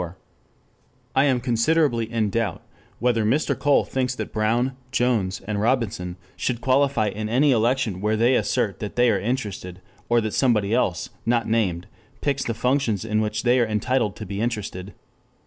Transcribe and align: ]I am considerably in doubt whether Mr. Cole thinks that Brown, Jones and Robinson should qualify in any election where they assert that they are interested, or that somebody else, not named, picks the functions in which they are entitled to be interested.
]I 1.21 1.25
am 1.25 1.39
considerably 1.39 2.11
in 2.11 2.31
doubt 2.31 2.63
whether 2.97 3.23
Mr. 3.23 3.55
Cole 3.55 3.83
thinks 3.85 4.15
that 4.15 4.33
Brown, 4.33 4.75
Jones 4.91 5.41
and 5.41 5.61
Robinson 5.61 6.17
should 6.35 6.59
qualify 6.59 7.09
in 7.09 7.29
any 7.29 7.51
election 7.51 8.01
where 8.01 8.17
they 8.17 8.33
assert 8.33 8.79
that 8.79 8.95
they 8.95 9.11
are 9.11 9.19
interested, 9.19 9.79
or 10.09 10.19
that 10.21 10.33
somebody 10.33 10.73
else, 10.73 11.09
not 11.23 11.47
named, 11.47 11.85
picks 12.19 12.43
the 12.43 12.55
functions 12.55 13.05
in 13.05 13.21
which 13.21 13.43
they 13.43 13.59
are 13.59 13.67
entitled 13.67 14.15
to 14.15 14.25
be 14.25 14.41
interested. 14.41 14.95